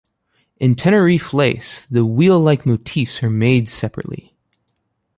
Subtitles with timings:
[0.57, 4.33] In Tenerife lace, the wheel-like motifs are made separately.